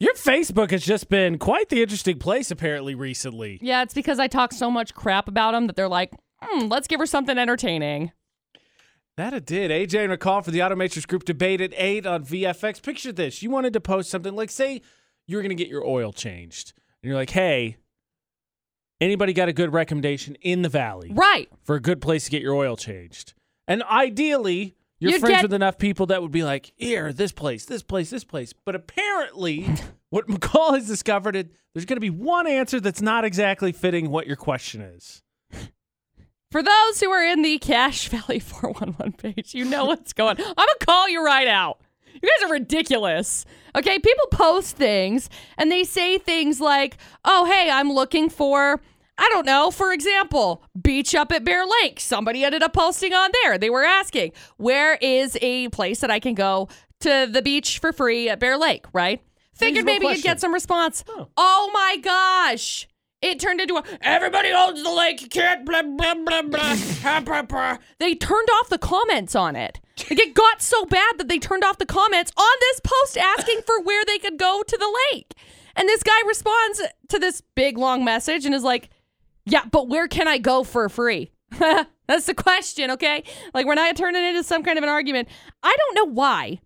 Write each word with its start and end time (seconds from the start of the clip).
Your 0.00 0.14
Facebook 0.14 0.70
has 0.70 0.84
just 0.84 1.08
been 1.08 1.38
quite 1.38 1.70
the 1.70 1.82
interesting 1.82 2.18
place 2.18 2.50
apparently 2.52 2.94
recently. 2.94 3.58
Yeah, 3.60 3.82
it's 3.82 3.94
because 3.94 4.18
I 4.20 4.28
talk 4.28 4.52
so 4.52 4.70
much 4.70 4.94
crap 4.94 5.26
about 5.26 5.52
them 5.52 5.66
that 5.66 5.74
they're 5.74 5.88
like, 5.88 6.12
hmm, 6.40 6.66
let's 6.68 6.86
give 6.86 7.00
her 7.00 7.06
something 7.06 7.36
entertaining. 7.36 8.12
That 9.16 9.32
it 9.34 9.44
did. 9.44 9.72
AJ 9.72 10.04
and 10.08 10.12
McCall 10.16 10.44
for 10.44 10.52
the 10.52 10.60
Automatrix 10.60 11.04
Group 11.08 11.24
debate 11.24 11.60
at 11.60 11.72
8 11.76 12.06
on 12.06 12.24
VFX. 12.24 12.80
Picture 12.80 13.10
this. 13.10 13.42
You 13.42 13.50
wanted 13.50 13.72
to 13.72 13.80
post 13.80 14.08
something 14.10 14.36
like, 14.36 14.50
say, 14.50 14.82
you're 15.26 15.42
going 15.42 15.50
to 15.50 15.56
get 15.56 15.66
your 15.68 15.84
oil 15.84 16.12
changed. 16.12 16.72
And 17.02 17.08
you're 17.08 17.18
like, 17.18 17.30
hey, 17.30 17.78
anybody 19.00 19.32
got 19.32 19.48
a 19.48 19.52
good 19.52 19.72
recommendation 19.72 20.36
in 20.42 20.62
the 20.62 20.68
valley 20.68 21.10
Right. 21.12 21.48
for 21.64 21.74
a 21.74 21.80
good 21.80 22.00
place 22.00 22.26
to 22.26 22.30
get 22.30 22.40
your 22.42 22.54
oil 22.54 22.76
changed? 22.76 23.34
And 23.66 23.82
ideally, 23.82 24.76
you're 25.00 25.12
You'd 25.12 25.20
friends 25.20 25.36
get- 25.36 25.42
with 25.42 25.52
enough 25.54 25.78
people 25.78 26.06
that 26.06 26.22
would 26.22 26.32
be 26.32 26.42
like, 26.44 26.72
here, 26.76 27.12
this 27.12 27.32
place, 27.32 27.64
this 27.64 27.82
place, 27.82 28.10
this 28.10 28.24
place. 28.24 28.52
But 28.64 28.74
apparently, 28.74 29.68
what 30.10 30.26
McCall 30.28 30.74
has 30.74 30.86
discovered 30.86 31.36
is 31.36 31.44
there's 31.74 31.84
going 31.84 31.96
to 31.96 32.00
be 32.00 32.10
one 32.10 32.46
answer 32.46 32.80
that's 32.80 33.02
not 33.02 33.24
exactly 33.24 33.72
fitting 33.72 34.10
what 34.10 34.26
your 34.26 34.36
question 34.36 34.80
is. 34.80 35.22
For 36.50 36.62
those 36.62 37.00
who 37.00 37.10
are 37.10 37.22
in 37.22 37.42
the 37.42 37.58
Cache 37.58 38.08
Valley 38.08 38.38
411 38.38 39.12
page, 39.12 39.54
you 39.54 39.64
know 39.64 39.84
what's 39.84 40.12
going 40.14 40.40
on. 40.40 40.46
I'm 40.46 40.54
going 40.54 40.68
to 40.80 40.86
call 40.86 41.08
you 41.08 41.24
right 41.24 41.46
out. 41.46 41.78
You 42.20 42.20
guys 42.28 42.48
are 42.48 42.52
ridiculous. 42.52 43.44
Okay, 43.76 43.98
people 43.98 44.26
post 44.32 44.74
things 44.76 45.28
and 45.58 45.70
they 45.70 45.84
say 45.84 46.18
things 46.18 46.58
like, 46.60 46.96
oh, 47.24 47.44
hey, 47.44 47.70
I'm 47.70 47.92
looking 47.92 48.28
for, 48.30 48.80
I 49.18 49.28
don't 49.30 49.46
know, 49.46 49.70
for 49.70 49.92
example, 49.92 50.62
beach 50.80 51.14
up 51.14 51.32
at 51.32 51.44
Bear 51.44 51.64
Lake. 51.82 51.98
Somebody 51.98 52.44
ended 52.44 52.62
up 52.62 52.72
posting 52.72 53.12
on 53.12 53.30
there. 53.42 53.58
They 53.58 53.68
were 53.68 53.84
asking, 53.84 54.32
where 54.56 54.94
is 55.00 55.36
a 55.42 55.68
place 55.70 56.00
that 56.00 56.10
I 56.10 56.20
can 56.20 56.34
go 56.34 56.68
to 57.00 57.28
the 57.30 57.42
beach 57.42 57.80
for 57.80 57.92
free 57.92 58.28
at 58.28 58.38
Bear 58.38 58.56
Lake, 58.56 58.86
right? 58.92 59.20
Figured 59.54 59.84
maybe 59.84 60.06
you'd 60.06 60.22
get 60.22 60.40
some 60.40 60.54
response. 60.54 61.02
Oh. 61.08 61.28
Oh 61.36 61.70
my 61.74 61.96
gosh. 62.00 62.86
It 63.20 63.40
turned 63.40 63.60
into 63.60 63.74
a 63.74 63.82
everybody 64.00 64.50
owns 64.52 64.80
the 64.84 64.92
lake, 64.92 65.20
you 65.20 65.28
can't 65.28 65.66
blah 65.66 65.82
blah 65.82 66.14
blah 66.14 66.42
blah. 66.42 66.60
ha, 67.02 67.20
blah, 67.24 67.42
blah. 67.42 67.78
They 67.98 68.14
turned 68.14 68.48
off 68.52 68.68
the 68.68 68.78
comments 68.78 69.34
on 69.34 69.56
it. 69.56 69.80
Like 70.08 70.20
it 70.20 70.34
got 70.34 70.62
so 70.62 70.84
bad 70.84 71.18
that 71.18 71.26
they 71.26 71.40
turned 71.40 71.64
off 71.64 71.78
the 71.78 71.86
comments 71.86 72.30
on 72.36 72.56
this 72.60 72.80
post 72.84 73.18
asking 73.18 73.62
for 73.66 73.82
where 73.82 74.04
they 74.04 74.18
could 74.18 74.38
go 74.38 74.62
to 74.64 74.76
the 74.76 74.98
lake. 75.12 75.34
And 75.74 75.88
this 75.88 76.04
guy 76.04 76.20
responds 76.28 76.82
to 77.08 77.18
this 77.18 77.40
big 77.56 77.76
long 77.76 78.04
message 78.04 78.46
and 78.46 78.54
is 78.54 78.62
like, 78.62 78.90
Yeah, 79.50 79.64
but 79.70 79.88
where 79.88 80.08
can 80.08 80.28
I 80.28 80.38
go 80.38 80.64
for 80.64 80.88
free? 80.88 81.30
That's 81.58 82.26
the 82.26 82.34
question, 82.34 82.90
okay? 82.92 83.22
Like 83.54 83.66
we're 83.66 83.74
not 83.74 83.96
turning 83.96 84.22
it 84.22 84.28
into 84.28 84.42
some 84.42 84.62
kind 84.62 84.78
of 84.78 84.84
an 84.84 84.90
argument. 84.90 85.28
I 85.62 85.76
don't 85.76 85.94
know 85.94 86.12
why. 86.12 86.60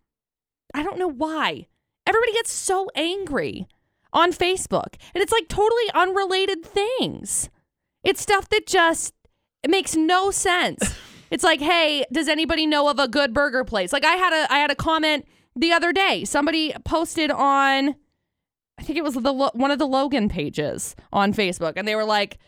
I 0.74 0.82
don't 0.82 0.98
know 0.98 1.08
why. 1.08 1.66
Everybody 2.06 2.32
gets 2.32 2.52
so 2.52 2.88
angry 2.94 3.66
on 4.12 4.32
Facebook. 4.32 4.94
And 5.14 5.22
it's 5.22 5.32
like 5.32 5.48
totally 5.48 5.90
unrelated 5.94 6.64
things. 6.64 7.50
It's 8.04 8.20
stuff 8.20 8.48
that 8.50 8.66
just 8.66 9.14
it 9.62 9.70
makes 9.70 9.94
no 9.94 10.30
sense. 10.30 10.94
it's 11.30 11.44
like, 11.44 11.60
"Hey, 11.60 12.04
does 12.12 12.28
anybody 12.28 12.66
know 12.66 12.88
of 12.88 12.98
a 12.98 13.08
good 13.08 13.32
burger 13.32 13.64
place?" 13.64 13.92
Like 13.92 14.04
I 14.04 14.16
had 14.16 14.32
a 14.32 14.52
I 14.52 14.58
had 14.58 14.70
a 14.70 14.76
comment 14.76 15.26
the 15.54 15.72
other 15.72 15.92
day. 15.92 16.24
Somebody 16.24 16.74
posted 16.84 17.30
on 17.30 17.94
I 18.78 18.82
think 18.82 18.98
it 18.98 19.04
was 19.04 19.14
the 19.14 19.32
one 19.32 19.70
of 19.70 19.78
the 19.78 19.86
Logan 19.86 20.28
pages 20.28 20.96
on 21.12 21.32
Facebook 21.32 21.74
and 21.76 21.86
they 21.86 21.94
were 21.94 22.04
like, 22.04 22.38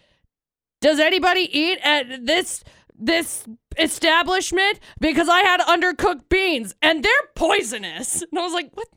"Does 0.84 1.00
anybody 1.00 1.48
eat 1.50 1.78
at 1.82 2.26
this 2.26 2.62
this 2.94 3.46
establishment 3.78 4.78
because 5.00 5.28
I 5.28 5.40
had 5.40 5.60
undercooked 5.60 6.28
beans 6.28 6.74
and 6.82 7.02
they're 7.02 7.28
poisonous." 7.34 8.22
And 8.30 8.38
I 8.38 8.42
was 8.42 8.52
like, 8.52 8.70
"What? 8.74 8.88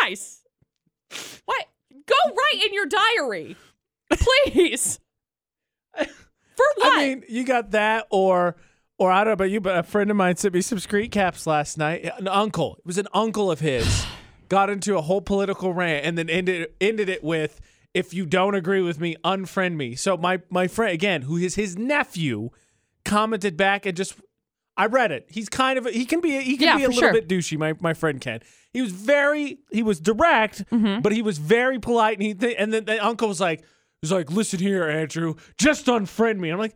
Guys, 0.00 0.42
what? 1.44 1.66
Go 2.06 2.14
write 2.24 2.64
in 2.64 2.72
your 2.72 2.86
diary, 2.86 3.56
please. 4.10 4.98
For 5.96 6.66
what? 6.76 6.98
I 6.98 7.06
mean, 7.08 7.24
you 7.28 7.44
got 7.44 7.72
that, 7.72 8.06
or 8.10 8.56
or 8.98 9.12
I 9.12 9.18
don't 9.18 9.26
know 9.26 9.32
about 9.32 9.50
you, 9.50 9.60
but 9.60 9.76
a 9.76 9.82
friend 9.82 10.10
of 10.10 10.16
mine 10.16 10.36
sent 10.36 10.54
me 10.54 10.62
some 10.62 10.78
screen 10.78 11.10
caps 11.10 11.46
last 11.46 11.76
night. 11.76 12.10
An 12.18 12.28
uncle, 12.28 12.76
it 12.78 12.86
was 12.86 12.96
an 12.96 13.08
uncle 13.12 13.50
of 13.50 13.60
his, 13.60 14.06
got 14.48 14.70
into 14.70 14.96
a 14.96 15.02
whole 15.02 15.20
political 15.20 15.74
rant 15.74 16.06
and 16.06 16.16
then 16.16 16.30
ended 16.30 16.70
ended 16.80 17.08
it 17.08 17.22
with, 17.22 17.60
"If 17.96 18.12
you 18.14 18.26
don't 18.26 18.54
agree 18.54 18.82
with 18.82 19.00
me, 19.00 19.16
unfriend 19.24 19.74
me." 19.76 19.94
So 19.96 20.16
my 20.16 20.40
my 20.50 20.66
friend 20.68 20.92
again, 20.92 21.22
who 21.22 21.36
is 21.36 21.54
his 21.54 21.76
nephew, 21.76 22.50
commented 23.04 23.56
back 23.56 23.86
and 23.86 23.96
just. 23.96 24.14
I 24.78 24.84
read 24.86 25.10
it. 25.10 25.24
He's 25.30 25.48
kind 25.48 25.78
of 25.78 25.86
a, 25.86 25.90
he 25.90 26.04
can 26.04 26.20
be 26.20 26.38
he 26.42 26.58
can 26.58 26.66
Yeah, 26.68 26.76
be 26.76 26.84
a 26.84 26.88
little 26.88 27.00
sure. 27.00 27.12
bit 27.14 27.26
douchey. 27.28 27.56
My 27.56 27.72
my 27.80 27.94
friend 27.94 28.20
Ken. 28.20 28.40
He 28.74 28.82
was 28.82 28.92
very 28.92 29.58
he 29.72 29.82
was 29.82 30.00
direct, 30.00 30.68
Mm-hmm. 30.70 31.00
but 31.00 31.12
he 31.12 31.22
was 31.22 31.38
very 31.38 31.78
polite. 31.78 32.18
And 32.18 32.22
he 32.26 32.34
th- 32.34 32.56
and 32.58 32.74
then 32.74 32.84
the 32.84 33.02
uncle 33.02 33.28
was 33.28 33.40
like 33.40 33.64
was 34.02 34.12
like, 34.12 34.30
"Listen 34.30 34.60
here, 34.60 34.84
Andrew, 34.86 35.36
just 35.56 35.86
unfriend 35.86 36.40
me." 36.40 36.50
I'm 36.50 36.58
like, 36.58 36.74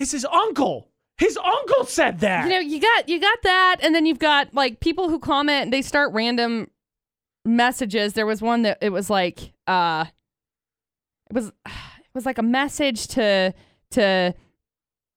"It's 0.00 0.12
his 0.12 0.24
uncle. 0.24 0.88
His 1.18 1.36
uncle 1.36 1.84
said 1.84 2.20
that." 2.20 2.44
you 2.46 2.50
know, 2.50 2.60
you 2.60 2.80
got 2.80 3.10
you 3.10 3.20
got 3.20 3.42
that, 3.42 3.76
and 3.82 3.94
then 3.94 4.06
you've 4.06 4.18
got 4.18 4.54
like 4.54 4.80
people 4.80 5.10
who 5.10 5.18
comment. 5.18 5.70
They 5.70 5.82
start 5.82 6.14
random 6.14 6.70
messages. 7.44 8.14
There 8.14 8.26
was 8.26 8.40
one 8.42 8.62
that 8.62 8.78
it 8.80 8.90
was 8.90 9.10
like, 9.10 9.52
uh, 9.66 10.06
was 11.34 11.48
it 11.66 12.14
was 12.14 12.24
like 12.24 12.38
a 12.38 12.42
message 12.42 13.08
to 13.08 13.52
to 13.92 14.34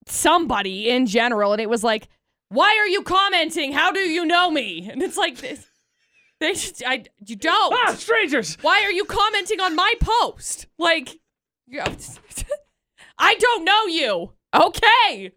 somebody 0.06 0.90
in 0.90 1.06
general, 1.06 1.54
and 1.54 1.62
it 1.62 1.70
was 1.70 1.84
like, 1.84 2.10
"Why 2.50 2.76
are 2.78 2.88
you 2.88 3.04
commenting? 3.04 3.72
How 3.72 3.92
do 3.92 4.00
you 4.00 4.26
know 4.26 4.52
me?" 4.52 4.90
And 4.92 5.02
it's 5.02 5.18
like 5.18 5.38
this. 5.38 5.66
They 6.40 6.54
just, 6.54 6.84
I 6.86 7.04
you 7.26 7.36
don't. 7.36 7.74
ah, 7.74 7.96
strangers. 7.98 8.60
Why 8.62 8.84
are 8.84 8.92
you 8.92 9.06
commenting 9.06 9.60
on 9.60 9.76
my 9.76 9.96
post? 10.00 10.68
Like, 10.78 11.20
I 13.18 13.34
don't 13.34 13.66
know 13.66 13.86
you. 13.88 14.34
Okay. 14.54 15.32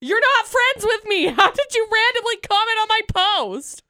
You're 0.00 0.20
not 0.20 0.46
friends 0.46 0.84
with 0.84 1.04
me. 1.06 1.26
How 1.26 1.50
did 1.50 1.74
you 1.74 1.86
randomly 1.92 2.36
comment 2.36 2.78
on 2.80 2.88
my 2.88 3.00
post? 3.08 3.82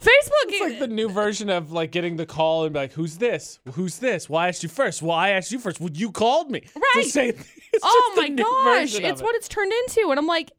Facebook 0.00 0.46
It's 0.48 0.60
like 0.60 0.78
the 0.78 0.88
new 0.88 1.08
version 1.10 1.50
of 1.50 1.72
like 1.72 1.90
getting 1.90 2.16
the 2.16 2.24
call 2.26 2.64
and 2.64 2.72
be 2.72 2.80
like, 2.80 2.92
"Who's 2.92 3.18
this? 3.18 3.60
Who's 3.72 3.98
this? 3.98 4.28
Well, 4.30 4.40
I 4.40 4.48
asked 4.48 4.62
you 4.62 4.68
first. 4.68 5.02
Well, 5.02 5.16
I 5.16 5.30
asked 5.30 5.52
you 5.52 5.58
first. 5.58 5.78
Well, 5.80 5.90
you 5.92 6.10
called 6.10 6.50
me. 6.50 6.60
It's 6.60 6.72
the 6.74 6.80
Right. 6.96 7.06
same 7.06 7.32
thing. 7.34 7.62
It's 7.72 7.84
Oh 7.84 8.12
just 8.16 8.18
a 8.18 8.20
my 8.22 8.28
new 8.28 8.42
gosh. 8.42 8.94
It's 8.94 9.20
it. 9.20 9.24
what 9.24 9.34
it's 9.36 9.48
turned 9.48 9.72
into. 9.72 10.08
And 10.10 10.18
I'm 10.18 10.26
like, 10.26 10.50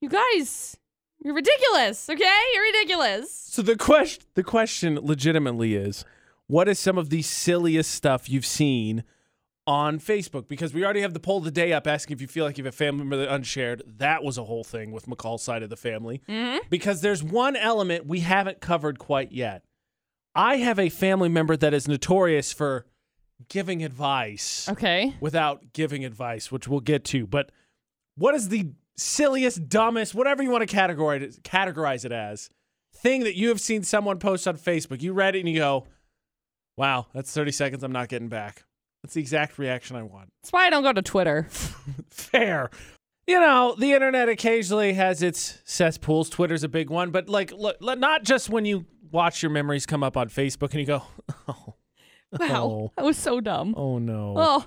you 0.00 0.08
guys, 0.08 0.76
you're 1.24 1.34
ridiculous. 1.34 2.10
Okay? 2.10 2.40
You're 2.54 2.64
ridiculous. 2.64 3.30
So 3.32 3.62
the 3.62 3.76
question, 3.76 4.24
the 4.34 4.42
question, 4.44 4.98
legitimately 5.00 5.74
is, 5.76 6.04
what 6.46 6.68
is 6.68 6.78
some 6.78 6.98
of 6.98 7.08
the 7.10 7.22
silliest 7.22 7.90
stuff 7.92 8.28
you've 8.28 8.44
seen 8.46 9.04
on 9.68 10.00
Facebook? 10.00 10.48
Because 10.48 10.72
we 10.74 10.82
already 10.82 11.02
have 11.02 11.12
the 11.12 11.20
poll 11.20 11.38
of 11.38 11.44
the 11.44 11.50
day 11.50 11.72
up, 11.72 11.86
asking 11.86 12.14
if 12.16 12.20
you 12.20 12.26
feel 12.26 12.44
like 12.44 12.56
you 12.58 12.64
have 12.64 12.74
a 12.74 12.76
family 12.76 13.00
member 13.04 13.18
that 13.18 13.32
unshared. 13.32 13.82
That 13.86 14.24
was 14.24 14.38
a 14.38 14.44
whole 14.44 14.64
thing 14.64 14.90
with 14.90 15.06
McCall's 15.06 15.42
side 15.42 15.62
of 15.62 15.68
the 15.70 15.76
family. 15.76 16.22
Mm-hmm. 16.28 16.66
Because 16.70 17.02
there's 17.02 17.22
one 17.22 17.54
element 17.54 18.06
we 18.06 18.20
haven't 18.20 18.60
covered 18.60 18.98
quite 18.98 19.30
yet. 19.30 19.62
I 20.34 20.56
have 20.56 20.78
a 20.78 20.88
family 20.88 21.28
member 21.28 21.56
that 21.56 21.74
is 21.74 21.86
notorious 21.86 22.52
for 22.52 22.86
giving 23.48 23.84
advice 23.84 24.68
Okay. 24.68 25.14
without 25.20 25.72
giving 25.72 26.04
advice, 26.04 26.50
which 26.50 26.66
we'll 26.66 26.80
get 26.80 27.04
to. 27.04 27.26
But 27.26 27.52
what 28.16 28.34
is 28.34 28.48
the 28.48 28.72
silliest, 28.96 29.68
dumbest, 29.68 30.14
whatever 30.14 30.42
you 30.42 30.50
want 30.50 30.68
to 30.68 30.74
categorize 30.76 31.20
it, 31.22 31.42
categorize 31.44 32.04
it 32.04 32.12
as, 32.12 32.50
thing 32.94 33.22
that 33.24 33.36
you 33.36 33.48
have 33.48 33.60
seen 33.60 33.82
someone 33.84 34.18
post 34.18 34.48
on 34.48 34.56
Facebook? 34.56 35.02
You 35.02 35.12
read 35.12 35.36
it 35.36 35.40
and 35.40 35.48
you 35.48 35.56
go, 35.56 35.86
"Wow, 36.76 37.06
that's 37.12 37.32
30 37.32 37.52
seconds 37.52 37.84
I'm 37.84 37.92
not 37.92 38.08
getting 38.08 38.28
back." 38.28 38.64
That's 39.02 39.14
the 39.14 39.20
exact 39.20 39.58
reaction 39.58 39.96
I 39.96 40.02
want. 40.02 40.30
That's 40.42 40.52
why 40.52 40.66
I 40.66 40.70
don't 40.70 40.82
go 40.82 40.92
to 40.92 41.02
Twitter. 41.02 41.46
Fair. 42.10 42.70
You 43.26 43.38
know, 43.40 43.74
the 43.78 43.92
internet 43.92 44.28
occasionally 44.28 44.94
has 44.94 45.22
its 45.22 45.60
cesspools. 45.64 46.30
Twitter's 46.30 46.64
a 46.64 46.68
big 46.68 46.88
one, 46.90 47.10
but 47.10 47.28
like, 47.28 47.52
look, 47.52 47.76
not 47.80 48.24
just 48.24 48.48
when 48.48 48.64
you 48.64 48.86
watch 49.10 49.42
your 49.42 49.50
memories 49.50 49.84
come 49.86 50.02
up 50.02 50.16
on 50.16 50.28
Facebook 50.28 50.70
and 50.72 50.80
you 50.80 50.86
go, 50.86 51.02
"Oh, 51.48 51.74
Wow. 52.38 52.64
Oh. 52.64 52.92
That 52.96 53.04
was 53.04 53.16
so 53.18 53.40
dumb. 53.40 53.74
oh 53.76 53.98
no." 53.98 54.34
Oh, 54.36 54.66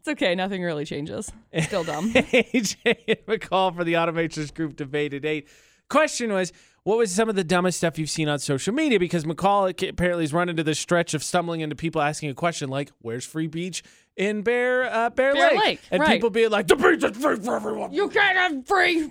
it's 0.00 0.08
okay. 0.08 0.34
Nothing 0.34 0.62
really 0.62 0.84
changes. 0.84 1.30
Still 1.62 1.84
dumb. 1.84 2.12
AJ 2.14 3.24
McCall 3.26 3.74
for 3.74 3.84
the 3.84 3.94
Automatrix 3.94 4.52
Group 4.52 4.74
debate 4.76 5.14
at 5.14 5.24
eight. 5.24 5.48
Question 5.88 6.32
was, 6.32 6.52
what 6.84 6.98
was 6.98 7.10
some 7.10 7.28
of 7.28 7.36
the 7.36 7.44
dumbest 7.44 7.78
stuff 7.78 7.98
you've 7.98 8.10
seen 8.10 8.28
on 8.28 8.38
social 8.38 8.72
media? 8.72 8.98
Because 8.98 9.24
McCall 9.24 9.70
apparently 9.88 10.24
has 10.24 10.32
run 10.32 10.48
into 10.48 10.62
this 10.62 10.78
stretch 10.78 11.14
of 11.14 11.22
stumbling 11.22 11.60
into 11.60 11.76
people 11.76 12.00
asking 12.00 12.30
a 12.30 12.34
question 12.34 12.70
like, 12.70 12.90
"Where's 13.00 13.24
free 13.24 13.46
beach 13.46 13.82
in 14.16 14.42
Bear 14.42 14.84
uh, 14.84 15.10
Bear, 15.10 15.34
Bear 15.34 15.50
Lake?" 15.50 15.60
Lake, 15.60 15.80
and 15.90 16.00
right. 16.00 16.12
people 16.12 16.30
being 16.30 16.50
like, 16.50 16.66
"The 16.68 16.76
beach 16.76 17.04
is 17.04 17.16
free 17.16 17.36
for 17.36 17.56
everyone." 17.56 17.92
You 17.92 18.08
can't 18.08 18.36
have 18.36 18.66
free. 18.66 19.10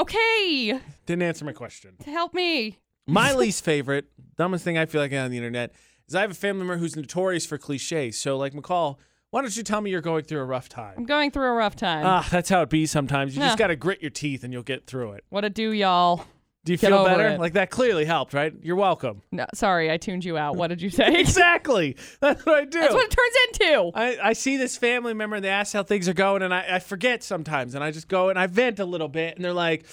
Okay. 0.00 0.80
Didn't 1.06 1.22
answer 1.22 1.44
my 1.44 1.52
question. 1.52 1.94
Help 2.04 2.34
me. 2.34 2.78
My 3.06 3.32
least 3.36 3.64
favorite, 3.64 4.06
dumbest 4.36 4.64
thing 4.64 4.76
I 4.76 4.86
feel 4.86 5.00
like 5.00 5.12
on 5.12 5.30
the 5.30 5.36
internet 5.36 5.72
is 6.08 6.14
I 6.14 6.22
have 6.22 6.32
a 6.32 6.34
family 6.34 6.60
member 6.60 6.78
who's 6.78 6.96
notorious 6.96 7.46
for 7.46 7.58
cliches. 7.58 8.18
So, 8.18 8.36
like 8.36 8.54
McCall, 8.54 8.96
why 9.30 9.42
don't 9.42 9.56
you 9.56 9.62
tell 9.62 9.80
me 9.80 9.90
you're 9.90 10.00
going 10.00 10.24
through 10.24 10.40
a 10.40 10.44
rough 10.44 10.68
time? 10.68 10.94
I'm 10.96 11.04
going 11.04 11.30
through 11.30 11.46
a 11.46 11.52
rough 11.52 11.76
time. 11.76 12.04
Ah, 12.06 12.26
that's 12.30 12.48
how 12.48 12.62
it 12.62 12.70
be 12.70 12.86
sometimes. 12.86 13.34
You 13.36 13.42
Yeah. 13.42 13.48
just 13.48 13.58
got 13.58 13.66
to 13.68 13.76
grit 13.76 14.00
your 14.00 14.10
teeth 14.10 14.44
and 14.44 14.52
you'll 14.52 14.62
get 14.62 14.86
through 14.86 15.12
it. 15.12 15.24
what 15.30 15.44
a 15.44 15.50
do, 15.50 15.72
y'all. 15.72 16.24
Do 16.64 16.72
you 16.72 16.78
Get 16.78 16.88
feel 16.88 16.98
over 16.98 17.10
better? 17.10 17.28
it. 17.28 17.38
Like 17.38 17.52
that 17.52 17.70
clearly 17.70 18.04
helped, 18.04 18.34
right? 18.34 18.52
You're 18.60 18.74
welcome. 18.74 19.22
No, 19.30 19.46
sorry, 19.54 19.88
I 19.88 19.98
tuned 19.98 20.24
you 20.24 20.36
out. 20.36 20.56
What 20.56 20.66
did 20.66 20.82
you 20.82 20.90
say? 21.00 21.14
exactly. 21.20 21.96
That's 22.20 22.44
what 22.44 22.56
I 22.56 22.64
do. 22.64 22.80
That's 22.80 22.92
what 22.92 23.04
it 23.04 23.10
turns 23.16 23.36
into. 23.70 23.90
I, 23.94 24.30
I 24.30 24.32
see 24.32 24.56
this 24.56 24.76
family 24.76 25.14
member 25.14 25.36
and 25.36 25.44
they 25.44 25.48
ask 25.48 25.72
how 25.74 25.84
things 25.84 26.08
are 26.08 26.12
going, 26.14 26.42
and 26.42 26.52
I, 26.52 26.66
I 26.74 26.78
forget 26.80 27.22
sometimes, 27.22 27.76
and 27.76 27.84
I 27.84 27.92
just 27.92 28.08
go 28.08 28.30
and 28.30 28.38
I 28.38 28.48
vent 28.48 28.80
a 28.80 28.84
little 28.84 29.06
bit, 29.06 29.36
and 29.36 29.44
they're 29.44 29.52
like, 29.52 29.84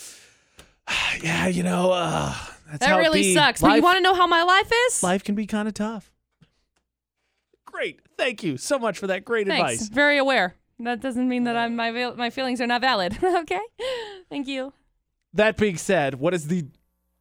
"Yeah, 1.22 1.46
you 1.48 1.62
know, 1.62 1.92
uh, 1.92 2.34
that's 2.68 2.80
That 2.80 2.90
how 2.90 2.98
it 2.98 3.02
really 3.02 3.22
be. 3.22 3.34
sucks. 3.36 3.62
But 3.62 3.68
Life, 3.68 3.76
you 3.78 3.84
want 3.84 3.98
to 3.98 4.02
know 4.02 4.16
how 4.16 4.26
my 4.26 4.42
life 4.42 4.72
is? 4.88 5.04
life 5.04 5.24
can 5.24 5.36
be 5.36 5.46
kind 5.46 5.68
of 5.68 5.74
tough." 5.76 6.10
Great, 7.74 8.02
thank 8.18 8.44
you 8.44 8.56
so 8.58 8.78
much 8.78 9.00
for 9.00 9.08
that 9.08 9.26
great 9.26 9.48
Thanks. 9.48 9.74
advice. 9.74 9.90
Very 9.90 10.20
aware. 10.20 10.56
That 10.80 11.02
doesn't 11.02 11.28
mean 11.28 11.46
that 11.46 11.58
I'm 11.58 11.76
my 11.76 11.92
val- 11.92 12.16
my 12.16 12.30
feelings 12.30 12.62
are 12.62 12.68
not 12.68 12.82
valid. 12.82 13.18
okay. 13.24 13.62
Thank 14.30 14.48
you. 14.48 14.74
That 15.34 15.58
being 15.58 15.78
said, 15.78 16.16
what 16.16 16.34
is 16.34 16.48
the 16.48 16.68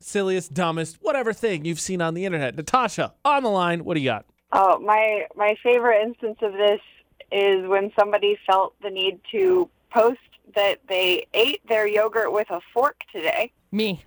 silliest, 0.00 0.52
dumbest, 0.52 0.99
whatever 1.00 1.32
thing 1.32 1.64
you've 1.64 1.81
seen 1.81 2.02
on 2.02 2.12
the 2.12 2.26
internet? 2.26 2.54
Natasha, 2.54 3.14
on 3.25 3.43
the 3.43 3.49
line, 3.49 3.84
what 3.84 3.94
do 3.94 4.00
you 4.00 4.10
got? 4.10 4.26
Oh, 4.52 4.78
my 4.78 5.26
my 5.34 5.56
favorite 5.62 6.02
instance 6.02 6.37
of 6.43 6.52
this 6.52 6.81
is 7.31 7.66
when 7.66 7.90
somebody 7.99 8.37
felt 8.46 8.75
the 8.82 8.90
need 8.90 9.20
to 9.32 9.70
post 9.90 10.20
that 10.54 10.81
they 10.87 11.26
ate 11.32 11.66
their 11.66 11.87
yogurt 11.87 12.31
with 12.31 12.50
a 12.50 12.60
fork 12.75 12.96
today 13.10 13.50
Me. 13.70 14.04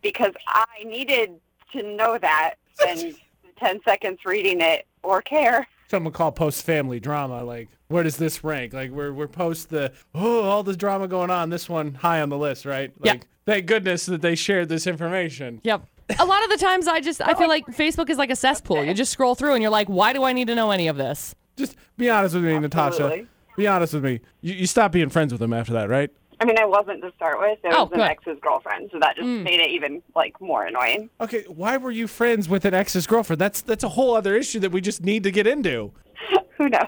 because 0.00 0.32
I 0.46 0.84
needed 0.86 1.38
to 1.72 1.82
know 1.82 2.16
that 2.16 2.54
and 2.86 3.14
10 3.58 3.80
seconds 3.84 4.20
reading 4.24 4.62
it 4.62 4.86
or 5.02 5.20
care. 5.20 5.66
Someone 5.92 6.14
call 6.14 6.32
post 6.32 6.64
family 6.64 7.00
drama. 7.00 7.44
Like, 7.44 7.68
where 7.88 8.02
does 8.02 8.16
this 8.16 8.42
rank? 8.42 8.72
Like, 8.72 8.90
we're 8.90 9.12
we're 9.12 9.28
post 9.28 9.68
the 9.68 9.92
oh 10.14 10.40
all 10.42 10.62
this 10.62 10.78
drama 10.78 11.06
going 11.06 11.28
on. 11.28 11.50
This 11.50 11.68
one 11.68 11.92
high 11.92 12.22
on 12.22 12.30
the 12.30 12.38
list, 12.38 12.64
right? 12.64 12.90
Yeah. 13.04 13.12
Like, 13.12 13.26
thank 13.44 13.66
goodness 13.66 14.06
that 14.06 14.22
they 14.22 14.34
shared 14.34 14.70
this 14.70 14.86
information. 14.86 15.60
Yep. 15.64 15.86
A 16.18 16.24
lot 16.24 16.42
of 16.44 16.48
the 16.48 16.56
times 16.56 16.88
I 16.88 17.00
just 17.00 17.20
I 17.20 17.34
feel 17.34 17.48
like 17.48 17.66
Facebook 17.66 18.08
is 18.08 18.16
like 18.16 18.30
a 18.30 18.36
cesspool. 18.36 18.82
You 18.82 18.94
just 18.94 19.12
scroll 19.12 19.34
through 19.34 19.52
and 19.52 19.60
you're 19.60 19.70
like, 19.70 19.88
why 19.88 20.14
do 20.14 20.22
I 20.22 20.32
need 20.32 20.46
to 20.46 20.54
know 20.54 20.70
any 20.70 20.88
of 20.88 20.96
this? 20.96 21.34
Just 21.58 21.76
be 21.98 22.08
honest 22.08 22.34
with 22.34 22.44
me, 22.44 22.58
Natasha. 22.58 22.86
Absolutely. 22.86 23.26
Be 23.58 23.66
honest 23.66 23.92
with 23.92 24.04
me. 24.04 24.20
You, 24.40 24.54
you 24.54 24.66
stopped 24.66 24.94
being 24.94 25.10
friends 25.10 25.30
with 25.30 25.40
them 25.40 25.52
after 25.52 25.74
that, 25.74 25.90
right? 25.90 26.10
I 26.42 26.44
mean, 26.44 26.58
I 26.58 26.64
wasn't 26.64 27.00
to 27.02 27.12
start 27.14 27.38
with. 27.38 27.58
It 27.62 27.72
Oh, 27.72 27.84
was 27.84 27.92
an 27.92 27.98
good. 27.98 28.10
ex's 28.10 28.38
girlfriend, 28.42 28.90
so 28.92 28.98
that 29.00 29.14
just 29.14 29.26
mm. 29.26 29.44
made 29.44 29.60
it 29.60 29.70
even 29.70 30.02
like 30.16 30.40
more 30.40 30.64
annoying. 30.66 31.08
Okay, 31.20 31.44
why 31.46 31.76
were 31.76 31.92
you 31.92 32.08
friends 32.08 32.48
with 32.48 32.64
an 32.64 32.74
ex's 32.74 33.06
girlfriend? 33.06 33.40
That's 33.40 33.60
that's 33.60 33.84
a 33.84 33.90
whole 33.90 34.16
other 34.16 34.34
issue 34.34 34.58
that 34.60 34.72
we 34.72 34.80
just 34.80 35.02
need 35.02 35.22
to 35.22 35.30
get 35.30 35.46
into. 35.46 35.92
Who 36.58 36.68
knows? 36.68 36.82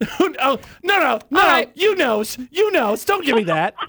oh 0.20 0.34
no, 0.38 0.58
no, 0.82 0.98
no, 0.98 1.18
no! 1.30 1.40
right. 1.40 1.70
You 1.74 1.94
knows, 1.94 2.36
you 2.50 2.72
knows. 2.72 3.04
Don't 3.04 3.24
give 3.24 3.36
me 3.36 3.44
that. 3.44 3.74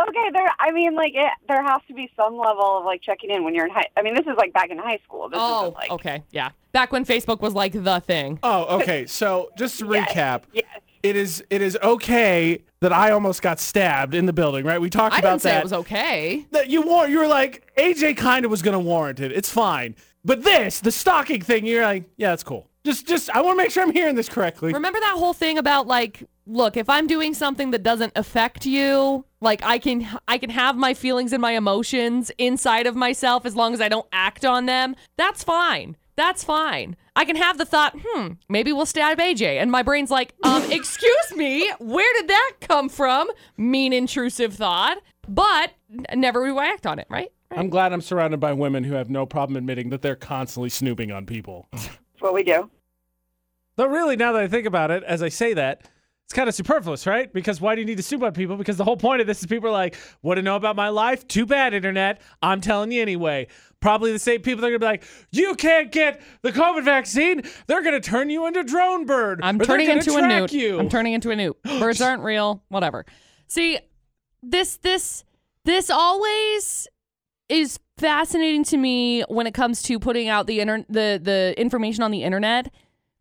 Okay, 0.00 0.30
there. 0.32 0.46
I 0.60 0.70
mean, 0.70 0.94
like 0.94 1.12
it, 1.16 1.28
there 1.48 1.60
has 1.60 1.80
to 1.88 1.92
be 1.92 2.08
some 2.14 2.36
level 2.38 2.78
of 2.78 2.84
like 2.84 3.02
checking 3.02 3.30
in 3.30 3.42
when 3.42 3.52
you're 3.52 3.66
in 3.66 3.72
high. 3.72 3.86
I 3.96 4.02
mean, 4.02 4.14
this 4.14 4.26
is 4.26 4.36
like 4.36 4.52
back 4.52 4.70
in 4.70 4.78
high 4.78 5.00
school. 5.04 5.28
This 5.28 5.40
Oh, 5.42 5.74
like 5.74 5.90
okay. 5.90 6.22
Yeah. 6.30 6.50
Back 6.70 6.92
when 6.92 7.04
Facebook 7.04 7.40
was 7.40 7.52
like 7.52 7.72
the 7.72 7.98
thing. 7.98 8.38
Oh, 8.44 8.76
okay. 8.80 9.06
So 9.06 9.50
just 9.58 9.80
to 9.80 9.86
Yes, 9.92 10.08
recap, 10.08 10.42
yes. 10.52 10.66
It 11.08 11.16
is 11.16 11.42
it 11.50 11.62
is 11.62 11.76
okay 11.82 12.62
that 12.80 12.92
I 12.92 13.10
almost 13.10 13.42
got 13.42 13.58
stabbed 13.58 14.14
in 14.14 14.26
the 14.26 14.32
building, 14.32 14.64
right? 14.64 14.80
We 14.80 14.90
talked 14.90 15.14
I 15.14 15.18
about 15.18 15.30
didn't 15.30 15.42
say 15.42 15.50
that. 15.50 15.58
it 15.58 15.64
was 15.64 15.72
okay. 15.72 16.46
that 16.52 16.70
you 16.70 16.82
war 16.82 17.08
you 17.08 17.18
were 17.18 17.26
like 17.26 17.70
AJ 17.76 18.16
kind 18.16 18.44
of 18.44 18.50
was 18.50 18.62
gonna 18.62 18.80
warrant 18.80 19.20
it. 19.20 19.32
It's 19.32 19.50
fine. 19.50 19.94
But 20.24 20.42
this, 20.44 20.80
the 20.80 20.92
stalking 20.92 21.40
thing, 21.40 21.64
you're 21.64 21.84
like, 21.84 22.04
yeah, 22.16 22.32
it's 22.32 22.42
cool. 22.42 22.68
Just 22.84 23.06
just 23.06 23.30
I 23.30 23.40
want 23.40 23.58
to 23.58 23.62
make 23.64 23.70
sure 23.70 23.82
I'm 23.82 23.92
hearing 23.92 24.14
this 24.14 24.28
correctly. 24.28 24.72
Remember 24.72 25.00
that 25.00 25.14
whole 25.16 25.32
thing 25.34 25.58
about 25.58 25.86
like, 25.86 26.22
look, 26.46 26.76
if 26.76 26.88
I'm 26.88 27.06
doing 27.06 27.34
something 27.34 27.70
that 27.72 27.82
doesn't 27.82 28.12
affect 28.16 28.64
you, 28.66 29.24
like 29.40 29.62
I 29.64 29.78
can 29.78 30.06
I 30.26 30.38
can 30.38 30.50
have 30.50 30.76
my 30.76 30.94
feelings 30.94 31.32
and 31.32 31.40
my 31.40 31.52
emotions 31.52 32.30
inside 32.38 32.86
of 32.86 32.94
myself 32.96 33.46
as 33.46 33.56
long 33.56 33.74
as 33.74 33.80
I 33.80 33.88
don't 33.88 34.06
act 34.12 34.44
on 34.44 34.66
them. 34.66 34.94
That's 35.16 35.42
fine. 35.44 35.96
That's 36.18 36.42
fine. 36.42 36.96
I 37.14 37.24
can 37.24 37.36
have 37.36 37.58
the 37.58 37.64
thought, 37.64 37.94
hmm, 37.96 38.32
maybe 38.48 38.72
we'll 38.72 38.86
stab 38.86 39.18
AJ. 39.18 39.62
And 39.62 39.70
my 39.70 39.84
brain's 39.84 40.10
like, 40.10 40.34
um, 40.42 40.62
excuse 40.72 41.36
me, 41.36 41.70
where 41.78 42.12
did 42.20 42.28
that 42.28 42.54
come 42.60 42.88
from? 42.88 43.30
Mean, 43.56 43.92
intrusive 43.92 44.52
thought. 44.54 44.98
But 45.28 45.74
n- 45.88 46.20
never 46.20 46.44
do 46.44 46.58
I 46.58 46.66
act 46.66 46.88
on 46.88 46.98
it, 46.98 47.06
right? 47.08 47.30
I'm 47.52 47.70
glad 47.70 47.92
I'm 47.92 48.00
surrounded 48.00 48.40
by 48.40 48.52
women 48.52 48.82
who 48.82 48.94
have 48.94 49.08
no 49.08 49.26
problem 49.26 49.56
admitting 49.56 49.90
that 49.90 50.02
they're 50.02 50.16
constantly 50.16 50.70
snooping 50.70 51.12
on 51.12 51.24
people. 51.24 51.68
That's 51.70 51.88
what 52.18 52.34
we 52.34 52.42
do. 52.42 52.68
But 53.76 53.88
really, 53.88 54.16
now 54.16 54.32
that 54.32 54.42
I 54.42 54.48
think 54.48 54.66
about 54.66 54.90
it, 54.90 55.04
as 55.04 55.22
I 55.22 55.28
say 55.28 55.54
that, 55.54 55.88
it's 56.28 56.34
kind 56.34 56.46
of 56.46 56.54
superfluous, 56.54 57.06
right? 57.06 57.32
Because 57.32 57.58
why 57.58 57.74
do 57.74 57.80
you 57.80 57.86
need 57.86 57.96
to 57.96 58.02
snoop 58.02 58.22
on 58.22 58.34
people? 58.34 58.58
Because 58.58 58.76
the 58.76 58.84
whole 58.84 58.98
point 58.98 59.22
of 59.22 59.26
this 59.26 59.40
is 59.40 59.46
people 59.46 59.70
are 59.70 59.72
like, 59.72 59.96
want 60.20 60.36
to 60.36 60.42
know 60.42 60.56
about 60.56 60.76
my 60.76 60.90
life? 60.90 61.26
Too 61.26 61.46
bad, 61.46 61.72
internet. 61.72 62.20
I'm 62.42 62.60
telling 62.60 62.92
you 62.92 63.00
anyway. 63.00 63.46
Probably 63.80 64.12
the 64.12 64.18
same 64.18 64.42
people 64.42 64.60
that 64.60 64.66
are 64.66 64.78
going 64.78 64.80
to 64.80 64.84
be 64.84 64.90
like, 64.90 65.04
you 65.30 65.54
can't 65.54 65.90
get 65.90 66.20
the 66.42 66.52
COVID 66.52 66.84
vaccine. 66.84 67.44
They're 67.66 67.80
going 67.80 67.98
to 67.98 68.06
turn 68.06 68.28
you 68.28 68.46
into 68.46 68.62
drone 68.62 69.06
bird. 69.06 69.40
I'm 69.42 69.58
turning 69.58 69.88
into 69.88 70.16
a 70.16 70.28
newt. 70.28 70.52
You. 70.52 70.78
I'm 70.78 70.90
turning 70.90 71.14
into 71.14 71.30
a 71.30 71.36
newt. 71.36 71.62
Birds 71.62 72.02
aren't 72.02 72.22
real. 72.22 72.62
Whatever. 72.68 73.06
See, 73.46 73.78
this 74.42 74.76
this 74.82 75.24
this 75.64 75.88
always 75.88 76.88
is 77.48 77.80
fascinating 77.96 78.64
to 78.64 78.76
me 78.76 79.22
when 79.28 79.46
it 79.46 79.54
comes 79.54 79.80
to 79.84 79.98
putting 79.98 80.28
out 80.28 80.46
the 80.46 80.60
inter- 80.60 80.84
the 80.90 81.18
the 81.22 81.54
information 81.56 82.02
on 82.02 82.10
the 82.10 82.22
internet. 82.22 82.70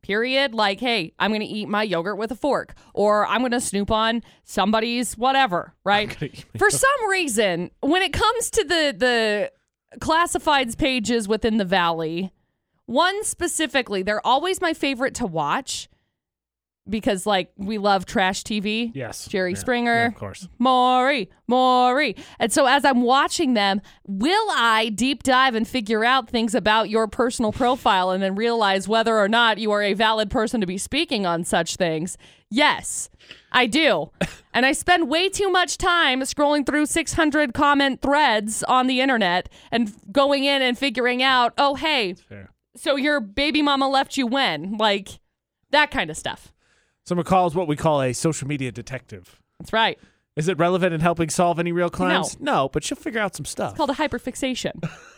Period. 0.03 0.53
Like, 0.53 0.79
hey, 0.79 1.13
I'm 1.19 1.31
gonna 1.31 1.45
eat 1.47 1.67
my 1.67 1.83
yogurt 1.83 2.17
with 2.17 2.31
a 2.31 2.35
fork, 2.35 2.75
or 2.93 3.27
I'm 3.27 3.41
gonna 3.41 3.59
snoop 3.59 3.91
on 3.91 4.23
somebody's 4.43 5.17
whatever. 5.17 5.73
Right? 5.83 6.45
For 6.57 6.69
some 6.69 7.09
reason, 7.09 7.71
when 7.81 8.01
it 8.01 8.13
comes 8.13 8.49
to 8.51 8.63
the 8.63 8.95
the 8.97 9.51
classifieds 9.99 10.77
pages 10.77 11.27
within 11.27 11.57
the 11.57 11.65
valley, 11.65 12.31
one 12.85 13.23
specifically, 13.23 14.01
they're 14.01 14.25
always 14.25 14.61
my 14.61 14.73
favorite 14.73 15.13
to 15.15 15.25
watch 15.25 15.89
because 16.89 17.25
like 17.25 17.51
we 17.57 17.77
love 17.77 18.05
trash 18.05 18.43
TV. 18.43 18.91
yes. 18.93 19.27
Jerry 19.27 19.51
Yeah. 19.53 19.57
Springer. 19.59 19.93
Yeah, 19.93 20.07
of 20.07 20.15
course. 20.15 20.47
Maury, 20.59 21.29
Maury. 21.47 22.15
And 22.39 22.51
so 22.51 22.65
as 22.65 22.85
I'm 22.85 23.01
watching 23.01 23.53
them, 23.53 23.81
will 24.05 24.47
I 24.51 24.89
deep 24.95 25.23
dive 25.23 25.55
and 25.55 25.67
figure 25.67 26.03
out 26.03 26.29
things 26.29 26.55
about 26.55 26.89
your 26.89 27.07
personal 27.07 27.51
profile 27.51 28.11
and 28.11 28.21
then 28.23 28.35
realize 28.35 28.87
whether 28.87 29.17
or 29.17 29.27
not 29.27 29.57
you 29.57 29.71
are 29.71 29.83
a 29.83 29.93
valid 29.93 30.29
person 30.29 30.61
to 30.61 30.67
be 30.67 30.77
speaking 30.77 31.25
on 31.25 31.43
such 31.43 31.75
things? 31.75 32.17
Yes, 32.49 33.09
I 33.51 33.65
do. 33.67 34.11
and 34.53 34.65
I 34.65 34.71
spend 34.71 35.09
way 35.09 35.27
too 35.29 35.49
much 35.49 35.77
time 35.77 36.21
scrolling 36.21 36.65
through 36.65 36.85
600 36.85 37.53
comment 37.53 38.01
threads 38.01 38.63
on 38.63 38.87
the 38.87 39.01
internet 39.01 39.49
and 39.71 39.93
going 40.11 40.45
in 40.45 40.61
and 40.61 40.77
figuring 40.77 41.21
out, 41.21 41.53
oh, 41.57 41.75
hey, 41.75 42.15
so 42.75 42.95
your 42.95 43.19
baby 43.19 43.61
mama 43.61 43.89
left 43.89 44.15
you 44.17 44.27
when? 44.27 44.77
Like 44.77 45.19
that 45.71 45.91
kind 45.91 46.09
of 46.09 46.15
stuff. 46.15 46.53
So 47.07 47.15
McCall 47.15 47.47
is 47.47 47.55
what 47.55 47.69
we 47.69 47.77
call 47.77 48.01
a 48.01 48.11
social 48.11 48.49
media 48.49 48.69
detective. 48.69 49.39
That's 49.59 49.71
right. 49.71 49.97
Is 50.35 50.49
it 50.49 50.57
relevant 50.57 50.93
in 50.93 50.99
helping 50.99 51.29
solve 51.29 51.57
any 51.57 51.71
real 51.71 51.89
crimes? 51.89 52.37
No, 52.37 52.67
but 52.67 52.83
she'll 52.83 52.97
figure 52.97 53.21
out 53.21 53.33
some 53.33 53.45
stuff. 53.45 53.71
It's 53.71 53.77
Called 53.77 53.91
a 53.91 53.93
hyperfixation. 53.93 54.73